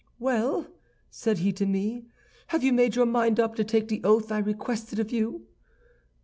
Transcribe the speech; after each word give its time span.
"'Well,' 0.17 0.65
said 1.11 1.37
he 1.37 1.53
to 1.53 1.65
me, 1.67 2.07
'have 2.47 2.63
you 2.63 2.73
made 2.73 2.95
your 2.95 3.05
mind 3.05 3.39
up 3.39 3.53
to 3.57 3.63
take 3.63 3.87
the 3.87 4.01
oath 4.03 4.31
I 4.31 4.39
requested 4.39 4.97
of 4.97 5.11
you? 5.11 5.45